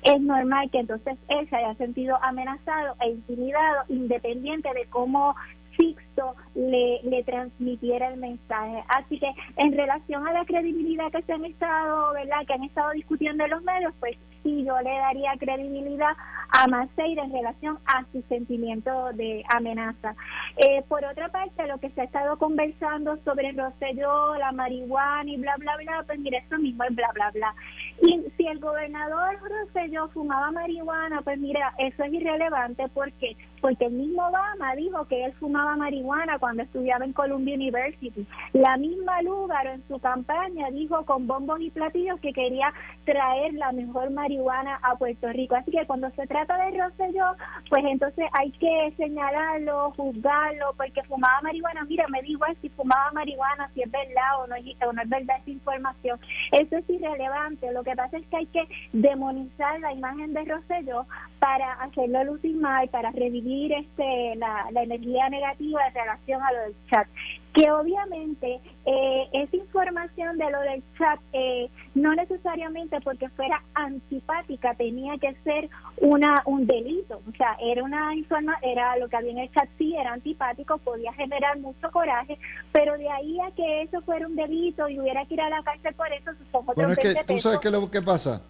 [0.04, 5.36] Es normal que entonces él se haya sentido amenazado e intimidado independiente de cómo
[5.77, 8.83] Sixto le, le transmitiera el mensaje.
[8.88, 12.45] Así que en relación a la credibilidad que se han estado, ¿verdad?
[12.47, 16.13] Que han estado discutiendo en los medios, pues sí, yo le daría credibilidad
[16.49, 20.15] a Maceira en relación a su sentimiento de amenaza.
[20.57, 25.29] Eh, por otra parte, lo que se ha estado conversando sobre el Rosselló, la marihuana
[25.29, 27.55] y bla, bla, bla, pues mire, eso mismo es bla, bla, bla.
[28.01, 33.93] Y si el gobernador Rosselló fumaba marihuana, pues mira, eso es irrelevante porque porque el
[33.93, 38.27] mismo Obama dijo que él fumaba marihuana cuando estudiaba en Columbia University.
[38.54, 42.71] La misma Lugaro en su campaña dijo con bombos y platillos que quería
[43.06, 45.56] traer la mejor marihuana a Puerto Rico.
[45.56, 47.25] Así que cuando se trata de Rosselló,
[47.67, 51.85] pues entonces hay que señalarlo, juzgarlo, porque fumaba marihuana.
[51.85, 56.19] Mira, me digo si fumaba marihuana, si es verdad o no, es verdad esa información.
[56.52, 57.71] Eso es irrelevante.
[57.86, 61.06] Que pasa es que hay que demonizar la imagen de Rosselló
[61.40, 66.75] para hacerlo lucir mal, para revivir este la, energía negativa en relación a lo del
[66.90, 67.08] chat.
[67.56, 74.75] Que obviamente eh, esa información de lo del chat eh, no necesariamente porque fuera antipática
[74.75, 75.69] tenía que ser
[76.01, 79.69] una un delito, o sea, era una informa era lo que había en el chat
[79.77, 82.37] sí era antipático, podía generar mucho coraje,
[82.73, 85.63] pero de ahí a que eso fuera un delito y hubiera que ir a la
[85.63, 88.41] cárcel por eso, supongo bueno, es que tú sabes qué lo que pasa.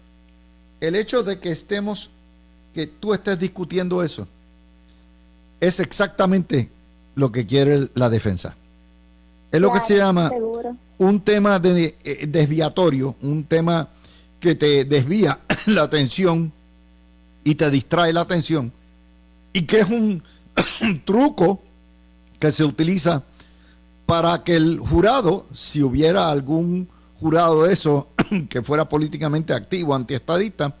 [0.80, 2.10] El hecho de que estemos
[2.74, 4.26] que tú estés discutiendo eso
[5.60, 6.68] es exactamente
[7.14, 8.56] lo que quiere la defensa.
[9.56, 10.30] Es lo que se llama
[10.98, 13.88] un tema de, eh, desviatorio, un tema
[14.38, 16.52] que te desvía la atención
[17.42, 18.70] y te distrae la atención
[19.54, 20.22] y que es un,
[21.06, 21.62] truco
[22.38, 23.22] que se utiliza
[24.04, 26.86] para que el jurado, si hubiera algún
[27.18, 28.10] jurado de eso
[28.50, 30.76] que fuera políticamente activo, antiestadista,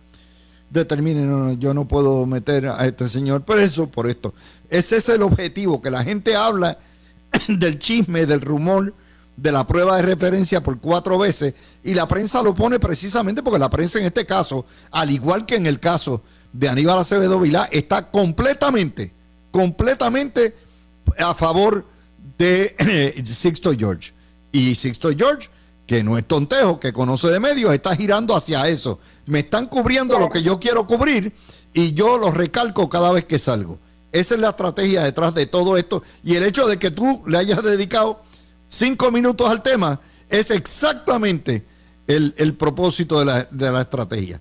[0.68, 4.34] determine, no, yo no puedo meter a este señor preso por esto.
[4.68, 6.76] Ese es el objetivo, que la gente habla
[7.48, 8.94] del chisme, del rumor,
[9.36, 13.58] de la prueba de referencia por cuatro veces y la prensa lo pone precisamente porque
[13.58, 16.22] la prensa en este caso, al igual que en el caso
[16.52, 19.12] de Aníbal Acevedo Vilá, está completamente,
[19.50, 20.54] completamente
[21.18, 21.86] a favor
[22.38, 24.12] de eh, Sixto George.
[24.52, 25.50] Y Sixto George,
[25.86, 28.98] que no es tontejo, que conoce de medios, está girando hacia eso.
[29.26, 31.34] Me están cubriendo lo que yo quiero cubrir
[31.74, 33.78] y yo lo recalco cada vez que salgo.
[34.12, 36.02] Esa es la estrategia detrás de todo esto.
[36.22, 38.22] Y el hecho de que tú le hayas dedicado
[38.68, 41.64] cinco minutos al tema es exactamente
[42.06, 44.40] el, propósito de la, de la estrategia.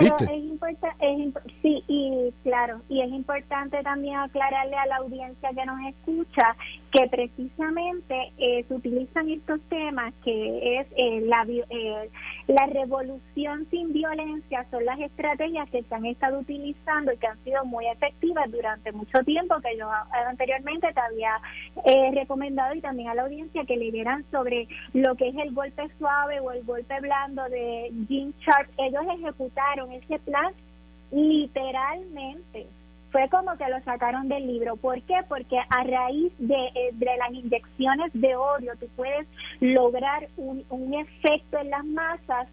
[0.00, 0.51] ¿Viste?
[0.66, 6.56] Es, sí, y claro, y es importante también aclararle a la audiencia que nos escucha
[6.92, 12.10] que precisamente eh, se utilizan estos temas que es eh, la, eh,
[12.48, 17.42] la revolución sin violencia, son las estrategias que se han estado utilizando y que han
[17.44, 19.88] sido muy efectivas durante mucho tiempo, que yo
[20.28, 21.40] anteriormente te había
[22.12, 26.40] recomendado y también a la audiencia que leyeran sobre lo que es el golpe suave
[26.40, 28.68] o el golpe blando de Jim Sharp.
[28.78, 30.51] Ellos ejecutaron ese plan
[31.12, 32.66] literalmente.
[33.10, 34.76] Fue como que lo sacaron del libro.
[34.76, 35.16] ¿Por qué?
[35.28, 39.28] Porque a raíz de, eh, de las inyecciones de odio tú puedes
[39.60, 42.48] lograr un, un efecto en las masas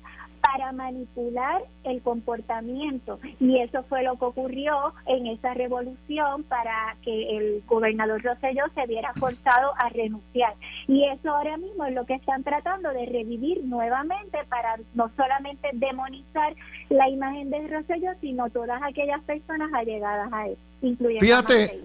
[0.52, 3.20] para manipular el comportamiento.
[3.40, 8.88] Y eso fue lo que ocurrió en esa revolución para que el gobernador Rosselló se
[8.88, 10.56] viera forzado a renunciar.
[10.88, 15.70] Y eso ahora mismo es lo que están tratando de revivir nuevamente para no solamente
[15.74, 16.56] demonizar
[16.90, 21.84] la imagen de Rosselló, sino todas aquellas personas allegadas a él, incluyendo Fíjate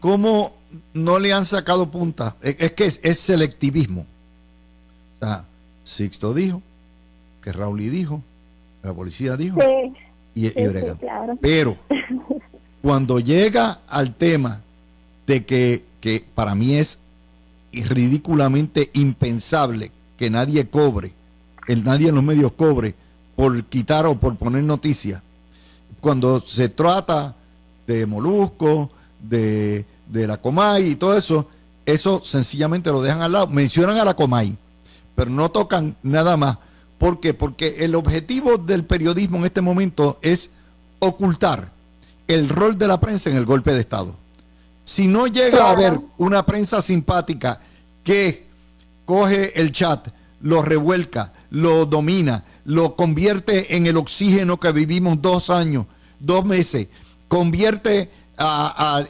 [0.00, 0.52] cómo
[0.92, 2.36] no le han sacado punta.
[2.42, 4.04] Es que es, selectivismo.
[5.14, 5.46] O sea,
[5.82, 6.60] Sixto dijo,
[7.42, 8.22] que Raúl dijo,
[8.82, 9.58] la policía dijo,
[10.34, 10.48] y,
[11.40, 11.76] Pero
[12.82, 14.60] cuando llega al tema
[15.26, 16.98] de que, que para mí es
[17.72, 21.12] ridículamente impensable que nadie cobre,
[21.68, 22.94] el nadie en los medios cobre
[23.36, 25.22] por quitar o por poner noticias,
[26.00, 27.34] cuando se trata
[27.86, 28.90] de Molusco,
[29.20, 31.48] de, de la Comay y todo eso,
[31.86, 33.46] eso sencillamente lo dejan al lado.
[33.46, 34.56] Mencionan a la Comay,
[35.14, 36.58] pero no tocan nada más
[37.02, 37.34] ¿Por qué?
[37.34, 40.52] Porque el objetivo del periodismo en este momento es
[41.00, 41.72] ocultar
[42.28, 44.14] el rol de la prensa en el golpe de Estado.
[44.84, 47.58] Si no llega a haber una prensa simpática
[48.04, 48.46] que
[49.04, 50.10] coge el chat,
[50.42, 55.86] lo revuelca, lo domina, lo convierte en el oxígeno que vivimos dos años,
[56.20, 56.86] dos meses,
[57.26, 59.04] convierte a,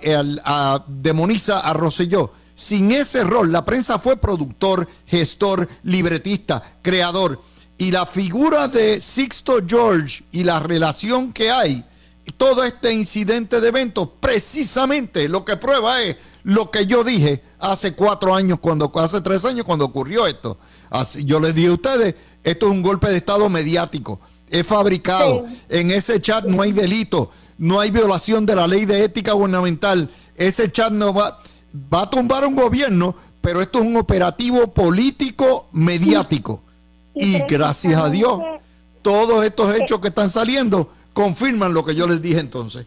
[0.47, 2.33] a demoniza a Rosselló.
[2.55, 7.52] Sin ese rol, la prensa fue productor, gestor, libretista, creador
[7.83, 11.85] y la figura de Sixto George y la relación que hay,
[12.37, 16.15] todo este incidente de eventos, precisamente lo que prueba es
[16.45, 20.59] lo que yo dije hace cuatro años, cuando hace tres años, cuando ocurrió esto.
[20.91, 22.15] Así, yo les dije a ustedes,
[22.45, 25.45] esto es un golpe de Estado mediático, es fabricado.
[25.69, 30.09] En ese chat no hay delito, no hay violación de la ley de ética gubernamental.
[30.37, 31.43] Ese chat no va,
[31.93, 36.63] va a tumbar un gobierno, pero esto es un operativo político mediático.
[37.15, 38.41] Y, gracias a Dios,
[39.03, 42.87] todos estos hechos que están saliendo confirman lo que yo les dije entonces.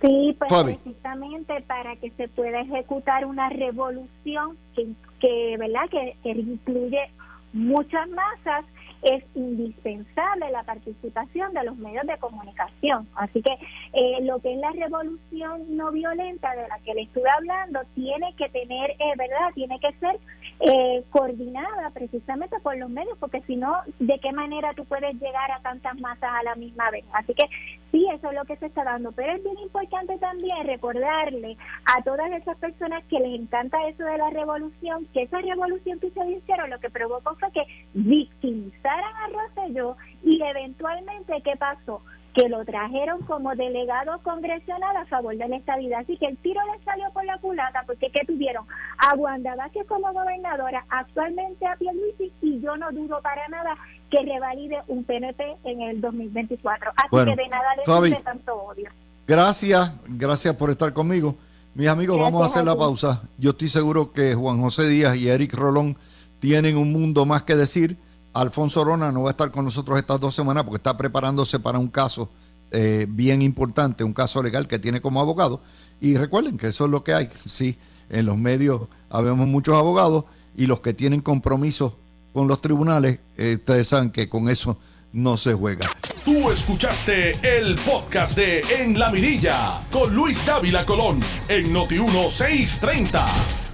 [0.00, 4.88] Sí, pues precisamente para que se pueda ejecutar una revolución que,
[5.20, 5.88] que ¿verdad?
[5.90, 7.10] Que, que incluye
[7.52, 8.64] muchas masas
[9.02, 13.08] es indispensable la participación de los medios de comunicación.
[13.14, 13.52] Así que
[13.92, 18.34] eh, lo que es la revolución no violenta de la que le estuve hablando tiene
[18.36, 19.52] que tener, eh, ¿verdad?
[19.54, 20.18] Tiene que ser
[20.60, 25.50] eh, coordinada precisamente por los medios, porque si no, ¿de qué manera tú puedes llegar
[25.50, 27.04] a tantas masas a la misma vez?
[27.12, 27.44] Así que
[27.90, 31.56] Sí, eso es lo que se está dando, pero es bien importante también recordarle
[31.86, 36.10] a todas esas personas que les encanta eso de la revolución, que esa revolución que
[36.10, 42.00] se hicieron lo que provocó fue que victimizaran a Rosselló y eventualmente, ¿qué pasó?
[42.34, 46.00] Que lo trajeron como delegado congresional a favor de la estabilidad.
[46.00, 48.64] Así que el tiro le salió por la culata, porque ¿qué tuvieron?
[48.98, 53.76] A Wanda Vázquez como gobernadora, actualmente a Pierluisi, y yo no dudo para nada
[54.10, 56.92] que revalide un PNP en el 2024.
[56.96, 58.90] Así que de nada le sirve tanto odio.
[59.26, 61.36] Gracias, gracias por estar conmigo.
[61.74, 63.22] Mis amigos, vamos a hacer la pausa.
[63.38, 65.96] Yo estoy seguro que Juan José Díaz y Eric Rolón
[66.40, 67.96] tienen un mundo más que decir
[68.32, 71.78] Alfonso Rona no va a estar con nosotros estas dos semanas porque está preparándose para
[71.78, 72.30] un caso
[72.70, 75.60] eh, bien importante, un caso legal que tiene como abogado.
[76.00, 77.28] Y recuerden que eso es lo que hay.
[77.44, 77.76] Sí,
[78.08, 80.24] en los medios habemos muchos abogados
[80.56, 81.94] y los que tienen compromisos
[82.32, 84.78] con los tribunales, eh, ustedes saben que con eso
[85.12, 85.86] no se juega.
[86.24, 93.69] Tú escuchaste el podcast de En la Mirilla con Luis Dávila Colón en Noti 1630.